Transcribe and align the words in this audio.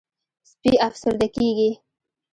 سپي 0.49 0.71
افسرده 0.87 1.27
کېږي. 1.35 1.71